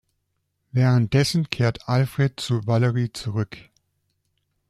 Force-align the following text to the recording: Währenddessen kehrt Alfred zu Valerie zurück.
Währenddessen 0.71 1.51
kehrt 1.51 1.87
Alfred 1.87 2.39
zu 2.39 2.65
Valerie 2.65 3.13
zurück. 3.13 3.59